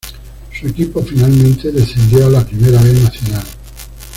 Su 0.51 0.65
equipo 0.67 1.03
finalmente 1.03 1.71
descendió 1.71 2.25
a 2.25 2.29
la 2.31 2.43
Primera 2.43 2.81
B 2.81 2.91
Nacional. 2.91 3.43